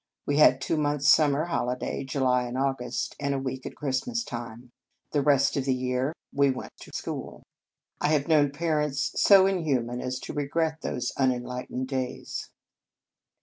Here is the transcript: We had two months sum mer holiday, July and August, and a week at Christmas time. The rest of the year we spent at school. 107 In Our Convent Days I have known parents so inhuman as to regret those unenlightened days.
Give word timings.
We 0.25 0.37
had 0.37 0.61
two 0.61 0.77
months 0.77 1.07
sum 1.09 1.33
mer 1.33 1.45
holiday, 1.45 2.03
July 2.03 2.45
and 2.47 2.57
August, 2.57 3.15
and 3.19 3.35
a 3.35 3.39
week 3.39 3.67
at 3.67 3.75
Christmas 3.75 4.23
time. 4.23 4.71
The 5.11 5.21
rest 5.21 5.55
of 5.55 5.65
the 5.65 5.75
year 5.75 6.11
we 6.33 6.49
spent 6.49 6.71
at 6.87 6.95
school. 6.95 7.43
107 7.99 8.31
In 8.31 8.31
Our 8.31 8.37
Convent 8.37 8.53
Days 8.53 8.61
I 8.63 8.65
have 8.65 8.67
known 8.67 8.67
parents 8.67 9.21
so 9.21 9.45
inhuman 9.45 10.01
as 10.01 10.17
to 10.21 10.33
regret 10.33 10.81
those 10.81 11.11
unenlightened 11.17 11.87
days. 11.87 12.49